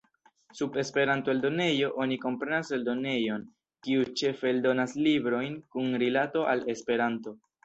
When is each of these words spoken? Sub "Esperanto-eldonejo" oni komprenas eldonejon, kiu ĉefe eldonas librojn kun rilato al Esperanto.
Sub 0.59 0.77
"Esperanto-eldonejo" 0.83 1.89
oni 2.05 2.17
komprenas 2.23 2.71
eldonejon, 2.77 3.43
kiu 3.89 4.09
ĉefe 4.23 4.51
eldonas 4.55 4.97
librojn 5.11 5.61
kun 5.77 5.93
rilato 6.07 6.45
al 6.57 6.67
Esperanto. 6.77 7.37